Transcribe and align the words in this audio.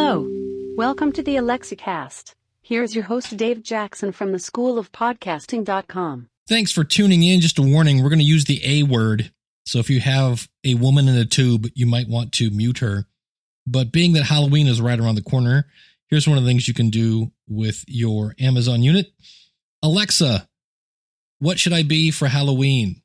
Hello. 0.00 0.30
Welcome 0.76 1.10
to 1.10 1.24
the 1.24 1.34
Alexa 1.34 1.74
Cast. 1.74 2.36
Here's 2.62 2.94
your 2.94 3.02
host, 3.02 3.36
Dave 3.36 3.64
Jackson 3.64 4.12
from 4.12 4.30
the 4.30 4.38
School 4.38 4.78
of 4.78 4.92
Podcasting.com. 4.92 6.28
Thanks 6.48 6.70
for 6.70 6.84
tuning 6.84 7.24
in. 7.24 7.40
Just 7.40 7.58
a 7.58 7.62
warning, 7.62 8.00
we're 8.00 8.08
going 8.08 8.20
to 8.20 8.24
use 8.24 8.44
the 8.44 8.60
A 8.64 8.84
word. 8.84 9.32
So 9.66 9.80
if 9.80 9.90
you 9.90 9.98
have 9.98 10.48
a 10.64 10.74
woman 10.74 11.08
in 11.08 11.16
a 11.16 11.24
tube, 11.24 11.66
you 11.74 11.84
might 11.84 12.08
want 12.08 12.30
to 12.34 12.48
mute 12.50 12.78
her. 12.78 13.06
But 13.66 13.90
being 13.90 14.12
that 14.12 14.22
Halloween 14.22 14.68
is 14.68 14.80
right 14.80 15.00
around 15.00 15.16
the 15.16 15.20
corner, 15.20 15.66
here's 16.06 16.28
one 16.28 16.38
of 16.38 16.44
the 16.44 16.48
things 16.48 16.68
you 16.68 16.74
can 16.74 16.90
do 16.90 17.32
with 17.48 17.84
your 17.88 18.36
Amazon 18.38 18.84
unit. 18.84 19.08
Alexa, 19.82 20.48
what 21.40 21.58
should 21.58 21.72
I 21.72 21.82
be 21.82 22.12
for 22.12 22.28
Halloween? 22.28 23.02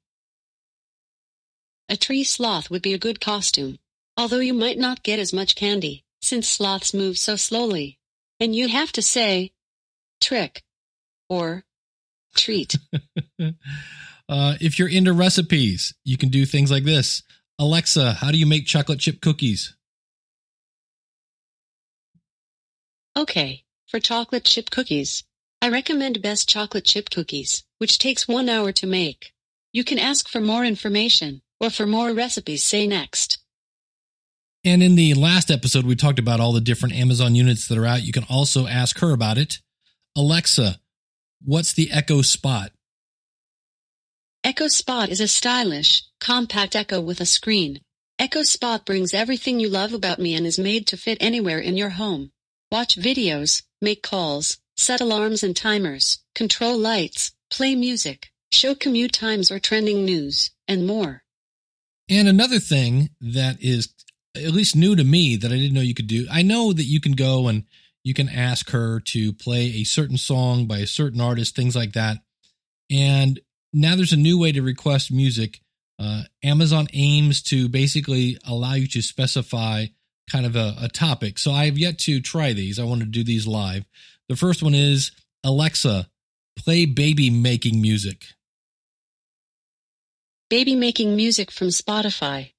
A 1.89 1.97
tree 1.97 2.23
sloth 2.23 2.69
would 2.69 2.83
be 2.83 2.93
a 2.93 2.99
good 2.99 3.19
costume, 3.19 3.79
although 4.15 4.37
you 4.37 4.53
might 4.53 4.77
not 4.77 5.01
get 5.01 5.17
as 5.17 5.33
much 5.33 5.55
candy, 5.55 6.03
since 6.33 6.49
sloths 6.49 6.95
move 6.95 7.15
so 7.15 7.35
slowly. 7.35 7.99
And 8.39 8.55
you'd 8.55 8.71
have 8.71 8.91
to 8.93 9.03
say, 9.03 9.51
trick, 10.19 10.63
or 11.29 11.63
treat. 12.35 12.75
uh, 13.39 14.55
if 14.59 14.79
you're 14.79 14.89
into 14.89 15.13
recipes, 15.13 15.93
you 16.03 16.17
can 16.17 16.29
do 16.29 16.47
things 16.47 16.71
like 16.71 16.85
this. 16.85 17.21
Alexa, 17.59 18.13
how 18.13 18.31
do 18.31 18.39
you 18.39 18.47
make 18.47 18.65
chocolate 18.65 18.99
chip 18.99 19.21
cookies? 19.21 19.75
Okay, 23.15 23.63
for 23.87 23.99
chocolate 23.99 24.43
chip 24.43 24.71
cookies, 24.71 25.23
I 25.61 25.69
recommend 25.69 26.23
Best 26.23 26.49
Chocolate 26.49 26.83
Chip 26.83 27.11
Cookies, 27.11 27.63
which 27.77 27.99
takes 27.99 28.27
one 28.27 28.49
hour 28.49 28.71
to 28.71 28.87
make. 28.87 29.33
You 29.71 29.83
can 29.83 29.99
ask 29.99 30.27
for 30.27 30.41
more 30.41 30.65
information, 30.65 31.43
or 31.59 31.69
for 31.69 31.85
more 31.85 32.11
recipes, 32.11 32.63
say 32.63 32.87
next. 32.87 33.37
And 34.65 34.81
in 34.81 34.95
the 34.95 35.13
last 35.13 35.51
episode, 35.51 35.85
we 35.85 35.95
talked 35.95 36.19
about 36.19 36.39
all 36.39 36.53
the 36.53 36.61
different 36.61 36.95
Amazon 36.95 37.35
units 37.35 37.67
that 37.67 37.77
are 37.77 37.85
out. 37.85 38.03
You 38.03 38.13
can 38.13 38.25
also 38.29 38.65
ask 38.65 38.99
her 38.99 39.11
about 39.11 39.37
it. 39.37 39.59
Alexa, 40.15 40.79
what's 41.43 41.73
the 41.73 41.91
Echo 41.91 42.21
Spot? 42.21 42.71
Echo 44.43 44.67
Spot 44.67 45.09
is 45.09 45.19
a 45.19 45.27
stylish, 45.27 46.03
compact 46.19 46.75
Echo 46.75 47.01
with 47.01 47.19
a 47.19 47.25
screen. 47.25 47.81
Echo 48.17 48.43
Spot 48.43 48.85
brings 48.85 49.13
everything 49.13 49.59
you 49.59 49.67
love 49.67 49.93
about 49.93 50.19
me 50.19 50.33
and 50.33 50.45
is 50.45 50.59
made 50.59 50.87
to 50.87 50.97
fit 50.97 51.17
anywhere 51.19 51.59
in 51.59 51.75
your 51.75 51.89
home. 51.89 52.31
Watch 52.71 52.95
videos, 52.95 53.63
make 53.81 54.01
calls, 54.01 54.57
set 54.77 55.01
alarms 55.01 55.43
and 55.43 55.55
timers, 55.55 56.19
control 56.35 56.77
lights, 56.77 57.31
play 57.51 57.75
music, 57.75 58.31
show 58.51 58.75
commute 58.75 59.11
times 59.11 59.51
or 59.51 59.59
trending 59.59 60.05
news, 60.05 60.51
and 60.67 60.87
more. 60.87 61.23
And 62.09 62.27
another 62.27 62.59
thing 62.59 63.09
that 63.21 63.57
is 63.61 63.93
at 64.35 64.51
least 64.51 64.75
new 64.75 64.95
to 64.95 65.03
me 65.03 65.35
that 65.35 65.51
I 65.51 65.55
didn't 65.55 65.73
know 65.73 65.81
you 65.81 65.93
could 65.93 66.07
do. 66.07 66.27
I 66.31 66.41
know 66.41 66.73
that 66.73 66.85
you 66.85 66.99
can 66.99 67.13
go 67.13 67.47
and 67.47 67.65
you 68.03 68.13
can 68.13 68.29
ask 68.29 68.71
her 68.71 68.99
to 68.99 69.33
play 69.33 69.65
a 69.67 69.83
certain 69.83 70.17
song 70.17 70.65
by 70.65 70.79
a 70.79 70.87
certain 70.87 71.21
artist, 71.21 71.55
things 71.55 71.75
like 71.75 71.93
that. 71.93 72.17
And 72.91 73.39
now 73.71 73.95
there's 73.95 74.13
a 74.13 74.17
new 74.17 74.39
way 74.39 74.51
to 74.51 74.61
request 74.61 75.11
music. 75.11 75.61
Uh, 75.99 76.23
Amazon 76.43 76.87
aims 76.93 77.41
to 77.43 77.69
basically 77.69 78.37
allow 78.45 78.73
you 78.73 78.87
to 78.87 79.01
specify 79.01 79.85
kind 80.29 80.45
of 80.45 80.55
a, 80.55 80.75
a 80.81 80.89
topic. 80.89 81.37
So 81.37 81.51
I 81.51 81.65
have 81.65 81.77
yet 81.77 81.99
to 81.99 82.19
try 82.19 82.53
these. 82.53 82.79
I 82.79 82.83
want 82.83 83.01
to 83.01 83.07
do 83.07 83.23
these 83.23 83.47
live. 83.47 83.85
The 84.29 84.35
first 84.35 84.63
one 84.63 84.73
is 84.73 85.11
Alexa, 85.43 86.07
play 86.57 86.85
baby 86.85 87.29
making 87.29 87.81
music. 87.81 88.25
Baby 90.49 90.75
making 90.75 91.15
music 91.15 91.51
from 91.51 91.69
Spotify. 91.69 92.51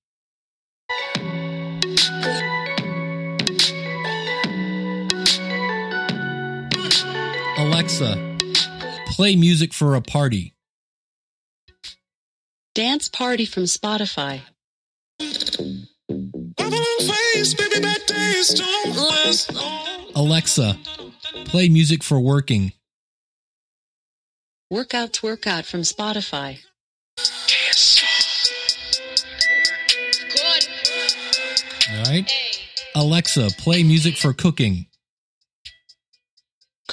Alexa, 7.74 8.38
play 9.08 9.34
music 9.34 9.74
for 9.74 9.96
a 9.96 10.00
party. 10.00 10.54
Dance 12.72 13.08
Party 13.08 13.46
from 13.46 13.64
Spotify. 13.64 14.42
Alexa, 20.14 20.78
play 21.46 21.68
music 21.68 22.04
for 22.04 22.20
working. 22.20 22.72
Workout 24.70 25.20
Workout 25.24 25.64
from 25.64 25.80
Spotify. 25.80 26.58
All 31.90 32.04
right. 32.04 32.30
Alexa, 32.94 33.48
play 33.58 33.82
music 33.82 34.16
for 34.16 34.32
cooking. 34.32 34.86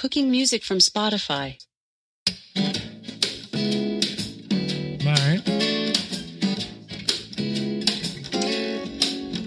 Cooking 0.01 0.31
music 0.31 0.63
from 0.63 0.79
Spotify. 0.79 1.59
All 5.05 5.13
right. 5.13 5.43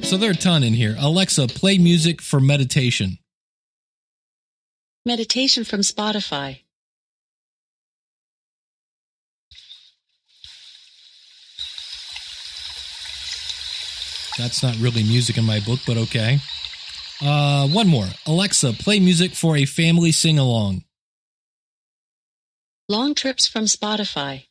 So 0.04 0.16
there 0.16 0.30
are 0.30 0.32
a 0.32 0.36
ton 0.36 0.62
in 0.62 0.74
here. 0.74 0.94
Alexa, 1.00 1.48
play 1.48 1.76
music 1.76 2.22
for 2.22 2.38
meditation. 2.38 3.18
Meditation 5.04 5.64
from 5.64 5.80
Spotify. 5.80 6.60
That's 14.38 14.62
not 14.62 14.76
really 14.76 15.02
music 15.02 15.36
in 15.36 15.44
my 15.44 15.58
book, 15.58 15.80
but 15.84 15.96
okay. 15.96 16.38
Uh, 17.22 17.68
one 17.68 17.88
more. 17.88 18.06
Alexa, 18.26 18.72
play 18.74 18.98
music 19.00 19.32
for 19.32 19.56
a 19.56 19.64
family 19.64 20.12
sing 20.12 20.38
along. 20.38 20.84
Long 22.88 23.14
trips 23.14 23.46
from 23.46 23.64
Spotify. 23.64 24.44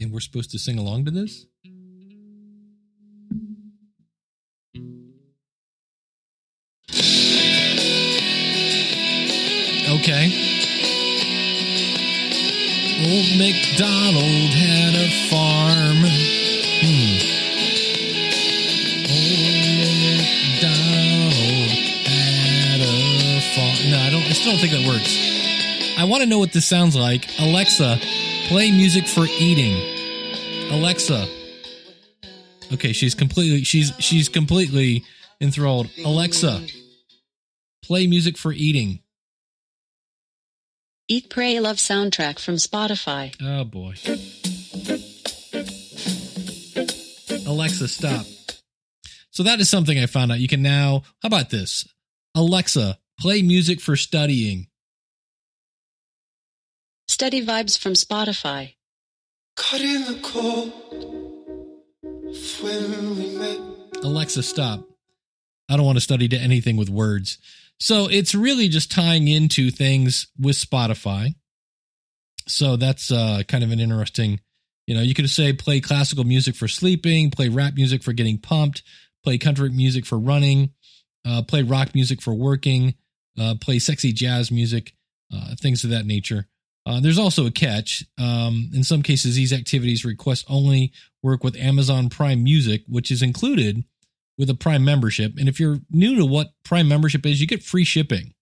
And 0.00 0.12
we're 0.12 0.20
supposed 0.20 0.50
to 0.50 0.58
sing 0.58 0.78
along 0.78 1.04
to 1.04 1.10
this? 1.10 1.46
Okay. 9.86 10.26
Old 13.06 13.38
MacDonald 13.38 14.50
had 14.50 14.94
a 14.94 15.08
farm. 15.30 16.43
Old 16.84 16.92
MacDonald 20.04 21.70
had 22.04 22.80
a 22.80 23.40
farm. 23.54 23.90
No, 23.90 23.98
I 23.98 24.10
don't. 24.10 24.22
I 24.22 24.32
still 24.32 24.52
don't 24.52 24.60
think 24.60 24.72
that 24.72 24.86
works. 24.86 25.16
I 25.98 26.04
want 26.04 26.22
to 26.22 26.28
know 26.28 26.38
what 26.38 26.52
this 26.52 26.66
sounds 26.66 26.94
like. 26.94 27.26
Alexa, 27.38 27.98
play 28.48 28.70
music 28.70 29.06
for 29.06 29.24
eating. 29.38 29.80
Alexa. 30.72 31.26
Okay, 32.72 32.92
she's 32.92 33.14
completely 33.14 33.64
she's 33.64 33.92
she's 33.98 34.28
completely 34.28 35.04
enthralled. 35.40 35.88
Alexa, 36.04 36.66
play 37.82 38.06
music 38.06 38.36
for 38.36 38.52
eating. 38.52 39.00
Eat 41.08 41.30
Pray 41.30 41.60
Love 41.60 41.76
soundtrack 41.76 42.38
from 42.38 42.56
Spotify. 42.56 43.34
Oh 43.42 43.64
boy. 43.64 43.94
Alexa, 47.46 47.88
stop. 47.88 48.26
So 49.30 49.42
that 49.42 49.60
is 49.60 49.68
something 49.68 49.98
I 49.98 50.06
found 50.06 50.32
out. 50.32 50.38
You 50.38 50.48
can 50.48 50.62
now, 50.62 51.02
how 51.22 51.26
about 51.26 51.50
this? 51.50 51.86
Alexa, 52.34 52.98
play 53.18 53.42
music 53.42 53.80
for 53.80 53.96
studying. 53.96 54.68
Study 57.08 57.44
vibes 57.44 57.78
from 57.78 57.92
Spotify. 57.92 58.74
Caught 59.56 59.80
in 59.80 60.04
the 60.04 60.20
cold 60.22 60.72
when 62.62 63.16
we 63.16 63.36
met. 63.36 63.58
Alexa, 64.02 64.42
stop. 64.42 64.84
I 65.68 65.76
don't 65.76 65.86
want 65.86 65.96
to 65.96 66.02
study 66.02 66.28
to 66.28 66.36
anything 66.36 66.76
with 66.76 66.90
words. 66.90 67.38
So 67.78 68.08
it's 68.10 68.34
really 68.34 68.68
just 68.68 68.90
tying 68.90 69.28
into 69.28 69.70
things 69.70 70.28
with 70.38 70.56
Spotify. 70.56 71.34
So 72.46 72.76
that's 72.76 73.10
uh, 73.10 73.42
kind 73.48 73.64
of 73.64 73.70
an 73.70 73.80
interesting, 73.80 74.40
you 74.86 74.94
know, 74.94 75.00
you 75.00 75.14
could 75.14 75.28
say 75.30 75.52
play 75.52 75.80
classical 75.80 76.24
music 76.24 76.54
for 76.54 76.68
sleeping, 76.68 77.30
play 77.30 77.48
rap 77.48 77.74
music 77.74 78.02
for 78.02 78.12
getting 78.12 78.38
pumped, 78.38 78.82
play 79.22 79.38
country 79.38 79.70
music 79.70 80.04
for 80.04 80.18
running, 80.18 80.70
uh, 81.26 81.42
play 81.42 81.62
rock 81.62 81.94
music 81.94 82.20
for 82.20 82.34
working, 82.34 82.94
uh, 83.38 83.54
play 83.60 83.78
sexy 83.78 84.12
jazz 84.12 84.50
music, 84.50 84.94
uh, 85.34 85.54
things 85.60 85.84
of 85.84 85.90
that 85.90 86.06
nature. 86.06 86.46
Uh, 86.86 87.00
there's 87.00 87.18
also 87.18 87.46
a 87.46 87.50
catch. 87.50 88.04
Um, 88.18 88.70
in 88.74 88.84
some 88.84 89.02
cases, 89.02 89.34
these 89.34 89.52
activities 89.54 90.04
request 90.04 90.44
only 90.48 90.92
work 91.22 91.42
with 91.42 91.56
Amazon 91.56 92.10
Prime 92.10 92.44
Music, 92.44 92.82
which 92.86 93.10
is 93.10 93.22
included 93.22 93.84
with 94.36 94.50
a 94.50 94.54
Prime 94.54 94.84
membership. 94.84 95.32
And 95.38 95.48
if 95.48 95.58
you're 95.58 95.78
new 95.90 96.16
to 96.16 96.26
what 96.26 96.48
Prime 96.64 96.88
membership 96.88 97.24
is, 97.24 97.40
you 97.40 97.46
get 97.46 97.62
free 97.62 97.84
shipping. 97.84 98.34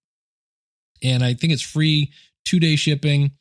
And 1.04 1.22
I 1.22 1.34
think 1.34 1.52
it's 1.52 1.62
free 1.62 2.12
two 2.44 2.58
day 2.58 2.76
shipping. 2.76 3.32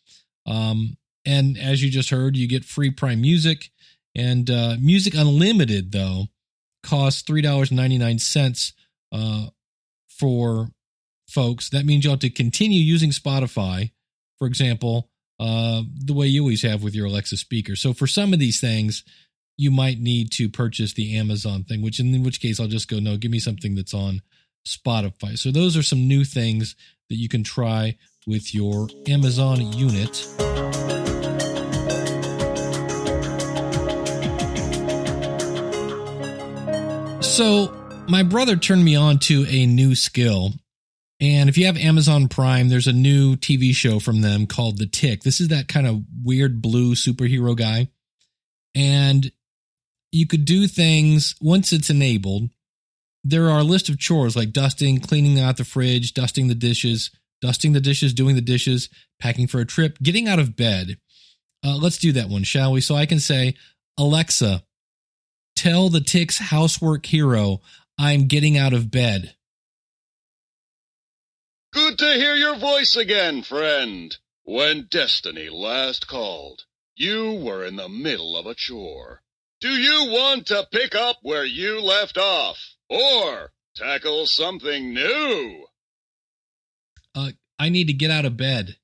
Um, 0.46 0.98
and 1.26 1.58
as 1.58 1.84
you 1.84 1.90
just 1.90 2.10
heard, 2.10 2.36
you 2.36 2.48
get 2.48 2.66
free 2.66 2.92
Prime 2.92 3.22
Music 3.22 3.72
And 4.16 4.50
uh, 4.50 4.76
Music 4.80 5.14
Unlimited, 5.16 5.92
though, 5.92 6.26
costs 6.84 7.24
$3.99 7.24 8.74
uh, 9.12 9.50
for 10.10 10.70
folks. 11.28 11.70
That 11.70 11.86
means 11.86 12.04
you'll 12.04 12.14
have 12.14 12.20
to 12.22 12.30
continue 12.30 12.82
using 12.82 13.12
Spotify, 13.12 13.92
for 14.38 14.48
example, 14.48 15.10
uh, 15.40 15.84
the 15.96 16.14
way 16.14 16.28
you 16.28 16.42
always 16.42 16.62
have 16.64 16.84
with 16.84 16.96
your 16.96 17.08
Alexa 17.08 17.38
speaker. 17.38 17.76
So 17.76 17.94
for 17.94 18.08
some 18.08 18.34
of 18.34 18.40
these 18.40 18.60
things, 18.60 19.04
you 19.58 19.72
might 19.72 20.00
need 20.00 20.32
to 20.34 20.50
purchase 20.50 20.94
the 20.94 21.18
Amazon 21.18 21.64
thing, 21.64 21.82
which 21.82 22.00
in 22.00 22.24
which 22.24 22.42
case 22.42 22.60
I'll 22.60 22.68
just 22.68 22.90
go, 22.90 23.00
no, 23.00 23.18
give 23.18 23.32
me 23.32 23.40
something 23.40 23.76
that's 23.76 23.94
on 23.94 24.22
Spotify. 24.68 25.38
So 25.38 25.52
those 25.52 25.78
are 25.78 25.84
some 25.84 26.08
new 26.08 26.24
things 26.24 26.76
that 27.10 27.16
you 27.16 27.30
can 27.30 27.44
try 27.44 27.98
with 28.28 28.54
your 28.54 28.88
Amazon 29.08 29.74
unit. 29.74 30.28
So, 37.22 37.72
my 38.10 38.24
brother 38.24 38.56
turned 38.56 38.84
me 38.84 38.96
on 38.96 39.20
to 39.20 39.46
a 39.48 39.66
new 39.66 39.96
skill. 39.96 40.54
And 41.20 41.50
if 41.50 41.58
you 41.58 41.68
have 41.68 41.78
Amazon 41.78 42.28
Prime, 42.28 42.68
there's 42.68 42.88
a 42.88 42.94
new 42.94 43.36
TV 43.36 43.74
show 43.76 44.00
from 44.00 44.22
them 44.22 44.48
called 44.48 44.80
The 44.80 44.88
Tick. 44.88 45.22
This 45.22 45.40
is 45.40 45.50
that 45.50 45.68
kind 45.68 45.86
of 45.86 46.02
weird 46.24 46.62
blue 46.62 46.96
superhero 46.96 47.56
guy. 47.56 47.90
And 48.74 49.32
you 50.12 50.26
could 50.26 50.46
do 50.46 50.68
things 50.68 51.36
once 51.40 51.72
it's 51.72 51.90
enabled. 51.92 52.50
There 53.24 53.50
are 53.50 53.60
a 53.60 53.64
list 53.64 53.88
of 53.88 54.00
chores 54.00 54.36
like 54.36 54.52
dusting, 54.52 55.00
cleaning 55.00 55.40
out 55.40 55.58
the 55.58 55.64
fridge, 55.64 56.14
dusting 56.14 56.48
the 56.48 56.56
dishes, 56.56 57.12
dusting 57.40 57.74
the 57.74 57.80
dishes, 57.80 58.14
doing 58.14 58.36
the 58.36 58.42
dishes, 58.42 58.90
packing 59.20 59.48
for 59.48 59.60
a 59.60 59.66
trip, 59.66 60.00
getting 60.02 60.28
out 60.28 60.40
of 60.40 60.56
bed. 60.56 60.98
Uh, 61.64 61.78
let's 61.78 62.00
do 62.00 62.12
that 62.14 62.30
one, 62.30 62.44
shall 62.44 62.72
we? 62.72 62.82
So 62.82 62.96
I 62.96 63.06
can 63.06 63.20
say, 63.20 63.56
Alexa, 63.98 64.64
tell 65.62 65.90
the 65.90 66.02
Tick's 66.02 66.40
housework 66.40 67.06
hero 67.06 67.62
I'm 67.96 68.26
getting 68.26 68.58
out 68.58 68.74
of 68.74 68.90
bed. 68.90 69.36
Good 71.72 72.00
to 72.00 72.14
hear 72.14 72.36
your 72.36 72.58
voice 72.58 72.96
again, 72.96 73.44
friend. 73.44 74.16
When 74.44 74.88
Destiny 74.90 75.50
last 75.50 76.08
called, 76.08 76.64
you 76.96 77.34
were 77.34 77.64
in 77.64 77.76
the 77.76 77.88
middle 77.88 78.36
of 78.36 78.48
a 78.48 78.56
chore. 78.56 79.22
Do 79.60 79.70
you 79.70 80.12
want 80.12 80.48
to 80.48 80.68
pick 80.72 80.96
up 80.96 81.18
where 81.22 81.46
you 81.46 81.80
left 81.80 82.18
off? 82.18 82.58
Or 82.90 83.52
tackle 83.76 84.26
something 84.26 84.96
new? 84.96 85.66
Uh, 87.14 87.32
I 87.60 87.70
need 87.70 87.86
to 87.86 87.94
get 87.94 88.10
out 88.10 88.26
of 88.26 88.36
bed. 88.36 88.78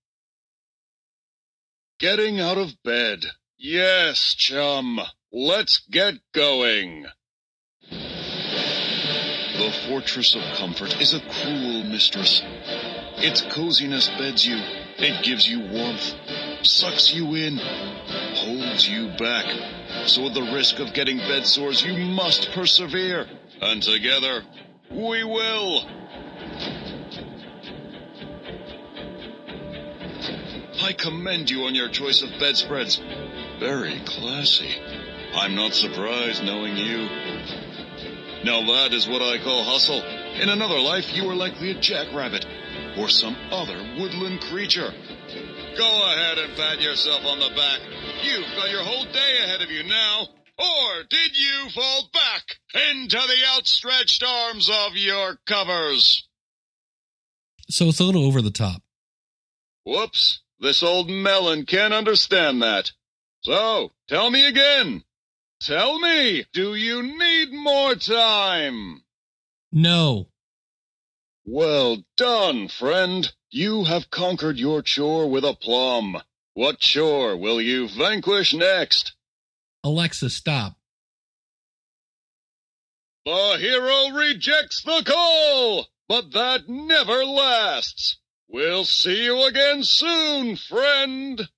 Getting 1.99 2.39
out 2.39 2.59
of 2.59 2.81
bed. 2.83 3.25
Yes, 3.57 4.35
chum. 4.35 5.01
Let's 5.31 5.81
get 5.91 6.15
going. 6.33 7.05
The 7.91 9.71
Fortress 9.89 10.35
of 10.35 10.41
Comfort 10.55 11.01
is 11.01 11.13
a 11.13 11.19
cruel 11.19 11.83
mistress. 11.83 12.41
Its 13.17 13.41
coziness 13.41 14.07
beds 14.17 14.45
you. 14.47 14.55
It 14.55 15.23
gives 15.23 15.45
you 15.45 15.59
warmth, 15.67 16.13
sucks 16.61 17.13
you 17.13 17.35
in, 17.35 17.57
holds 17.57 18.87
you 18.87 19.09
back. 19.17 19.45
So 20.07 20.27
at 20.27 20.33
the 20.33 20.49
risk 20.53 20.79
of 20.79 20.93
getting 20.93 21.17
bed 21.17 21.45
sores, 21.45 21.83
you 21.83 21.97
must 21.97 22.51
persevere. 22.53 23.27
And 23.61 23.83
together, 23.83 24.43
we 24.89 25.25
will. 25.25 25.89
I 30.81 30.93
commend 30.93 31.49
you 31.49 31.63
on 31.63 31.75
your 31.75 31.89
choice 31.89 32.21
of 32.21 32.29
bedspreads. 32.39 33.01
Very 33.59 33.99
classy. 34.05 34.73
I'm 35.37 35.53
not 35.53 35.73
surprised 35.73 36.43
knowing 36.43 36.75
you. 36.75 37.07
Now 38.43 38.59
that 38.65 38.89
is 38.91 39.07
what 39.07 39.21
I 39.21 39.37
call 39.37 39.63
hustle. 39.63 40.01
In 40.41 40.49
another 40.49 40.79
life, 40.79 41.13
you 41.13 41.25
were 41.25 41.35
likely 41.35 41.71
a 41.71 41.79
jackrabbit 41.79 42.43
or 42.97 43.07
some 43.07 43.37
other 43.51 43.77
woodland 43.99 44.41
creature. 44.41 44.89
Go 45.77 46.13
ahead 46.13 46.39
and 46.39 46.55
pat 46.55 46.81
yourself 46.81 47.23
on 47.23 47.39
the 47.39 47.49
back. 47.55 47.79
You've 48.23 48.47
got 48.55 48.71
your 48.71 48.81
whole 48.81 49.05
day 49.05 49.37
ahead 49.43 49.61
of 49.61 49.69
you 49.69 49.83
now. 49.83 50.27
Or 50.57 51.03
did 51.07 51.37
you 51.37 51.69
fall 51.69 52.09
back 52.11 52.55
into 52.89 53.17
the 53.17 53.55
outstretched 53.55 54.23
arms 54.23 54.71
of 54.71 54.95
your 54.95 55.37
covers? 55.45 56.27
So 57.69 57.85
it's 57.89 57.99
a 57.99 58.03
little 58.05 58.25
over 58.25 58.41
the 58.41 58.49
top. 58.49 58.81
Whoops. 59.85 60.41
This 60.59 60.81
old 60.81 61.11
melon 61.11 61.67
can't 61.67 61.93
understand 61.93 62.63
that. 62.63 62.91
So, 63.43 63.91
tell 64.07 64.31
me 64.31 64.47
again. 64.47 65.03
Tell 65.59 65.99
me, 65.99 66.45
do 66.53 66.75
you 66.75 67.01
need 67.01 67.51
more 67.51 67.95
time? 67.95 69.03
No. 69.71 70.27
Well 71.45 72.03
done, 72.15 72.67
friend. 72.67 73.31
You 73.49 73.85
have 73.85 74.09
conquered 74.09 74.57
your 74.57 74.81
chore 74.81 75.29
with 75.29 75.43
aplomb. 75.43 76.21
What 76.53 76.79
chore 76.79 77.37
will 77.37 77.61
you 77.61 77.87
vanquish 77.87 78.53
next? 78.53 79.13
Alexa, 79.83 80.29
stop. 80.29 80.75
The 83.25 83.57
hero 83.59 84.15
rejects 84.17 84.83
the 84.83 85.03
call, 85.05 85.87
but 86.07 86.31
that 86.31 86.69
never 86.69 87.25
lasts. 87.25 88.17
We'll 88.47 88.85
see 88.85 89.25
you 89.25 89.45
again 89.45 89.83
soon, 89.83 90.55
friend. 90.55 91.49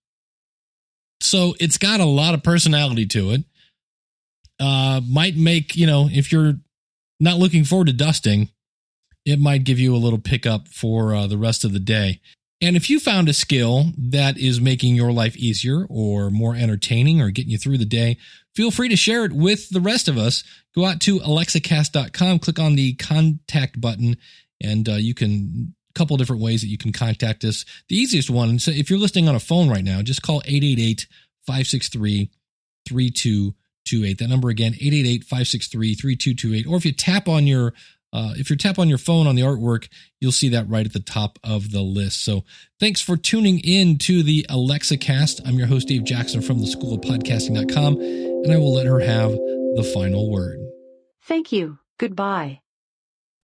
So 1.21 1.55
it's 1.59 1.77
got 1.77 1.99
a 1.99 2.05
lot 2.05 2.33
of 2.33 2.43
personality 2.43 3.05
to 3.07 3.31
it. 3.31 3.43
Uh, 4.59 5.01
might 5.07 5.35
make, 5.35 5.75
you 5.75 5.87
know, 5.87 6.09
if 6.11 6.31
you're 6.31 6.55
not 7.19 7.37
looking 7.37 7.63
forward 7.63 7.87
to 7.87 7.93
dusting, 7.93 8.49
it 9.25 9.39
might 9.39 9.63
give 9.63 9.79
you 9.79 9.95
a 9.95 9.97
little 9.97 10.19
pickup 10.19 10.67
for 10.67 11.13
uh, 11.13 11.27
the 11.27 11.37
rest 11.37 11.63
of 11.63 11.73
the 11.73 11.79
day. 11.79 12.19
And 12.61 12.75
if 12.75 12.89
you 12.89 12.99
found 12.99 13.29
a 13.29 13.33
skill 13.33 13.91
that 13.97 14.37
is 14.37 14.59
making 14.59 14.95
your 14.95 15.13
life 15.13 15.37
easier 15.37 15.85
or 15.89 16.29
more 16.29 16.55
entertaining 16.55 17.21
or 17.21 17.29
getting 17.29 17.51
you 17.51 17.57
through 17.57 17.77
the 17.77 17.85
day, 17.85 18.17
feel 18.53 18.69
free 18.69 18.89
to 18.89 18.97
share 18.97 19.23
it 19.23 19.31
with 19.31 19.69
the 19.69 19.79
rest 19.79 20.09
of 20.09 20.17
us. 20.17 20.43
Go 20.75 20.83
out 20.83 20.99
to 21.01 21.19
alexacast.com, 21.19 22.39
click 22.39 22.59
on 22.59 22.75
the 22.75 22.95
contact 22.95 23.79
button, 23.79 24.17
and 24.61 24.89
uh, 24.89 24.93
you 24.93 25.13
can 25.13 25.73
couple 25.95 26.15
different 26.17 26.41
ways 26.41 26.61
that 26.61 26.67
you 26.67 26.77
can 26.77 26.93
contact 26.93 27.43
us. 27.43 27.65
The 27.89 27.97
easiest 27.97 28.29
one, 28.29 28.59
so 28.59 28.71
if 28.71 28.89
you're 28.89 28.99
listening 28.99 29.27
on 29.27 29.35
a 29.35 29.39
phone 29.39 29.69
right 29.69 29.83
now, 29.83 30.01
just 30.01 30.21
call 30.21 30.41
888 30.45 31.07
563 31.45 32.31
3228. 33.89 34.17
That 34.17 34.29
number 34.29 34.49
again, 34.49 34.73
888 34.73 35.23
563 35.23 35.95
3228. 35.95 36.67
Or 36.67 36.77
if 36.77 36.85
you 36.85 36.91
tap 36.91 37.27
on 37.27 37.47
your 37.47 37.73
uh, 38.11 38.33
if 38.37 38.49
you 38.49 38.55
tap 38.55 38.79
on 38.79 38.89
your 38.89 38.97
phone 38.97 39.27
on 39.27 39.35
the 39.35 39.43
artwork, 39.43 39.87
you'll 40.19 40.31
see 40.31 40.49
that 40.49 40.67
right 40.67 40.85
at 40.85 40.93
the 40.93 40.99
top 40.99 41.37
of 41.43 41.71
the 41.71 41.81
list. 41.81 42.23
So 42.23 42.43
thanks 42.79 43.01
for 43.01 43.15
tuning 43.17 43.59
in 43.59 43.97
to 43.99 44.23
the 44.23 44.45
Alexa 44.49 44.97
cast. 44.97 45.41
I'm 45.45 45.59
your 45.59 45.67
host, 45.67 45.87
Dave 45.87 46.05
Jackson 46.05 46.41
from 46.41 46.59
the 46.59 46.67
School 46.67 46.95
of 46.95 47.01
Podcasting.com, 47.01 47.97
and 47.99 48.51
I 48.51 48.57
will 48.57 48.73
let 48.73 48.87
her 48.87 48.99
have 48.99 49.31
the 49.31 49.89
final 49.93 50.31
word. 50.31 50.57
Thank 51.21 51.51
you. 51.51 51.77
Goodbye. 51.99 52.61